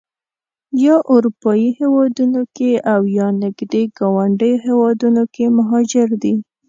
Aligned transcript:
یا 0.83 0.95
اروپایي 1.13 1.69
هېوادونو 1.79 2.41
کې 2.55 2.71
او 2.93 3.01
یا 3.17 3.27
نږدې 3.43 3.83
ګاونډیو 3.97 4.55
هېوادونو 4.65 5.23
کې 5.33 5.45
مهاجر 5.57 6.07
دي. 6.21 6.33